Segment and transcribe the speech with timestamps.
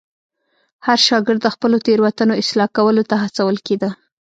[0.85, 3.89] هر شاګرد د خپلو تېروتنو اصلاح کولو ته هڅول کېده.